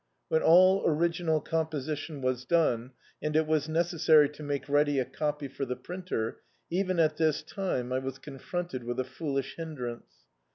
When 0.29 0.41
all 0.41 0.83
original 0.89 1.41
c(Knpositi<m 1.43 2.21
was 2.23 2.43
done, 2.43 2.93
and 3.21 3.35
it 3.35 3.45
was 3.45 3.69
necessary 3.69 4.27
to 4.29 4.41
make 4.41 4.67
ready 4.67 4.97
a 4.97 5.05
copy 5.05 5.47
for 5.47 5.63
the 5.63 5.75
printer, 5.75 6.41
even 6.71 6.97
at 6.99 7.17
this 7.17 7.43
time 7.43 7.93
I 7.93 7.99
was 7.99 8.17
confrcHitcd 8.17 8.81
with 8.81 8.99
a 8.99 9.03
foolish 9.03 9.57
hin 9.57 9.77
drance. 9.77 10.23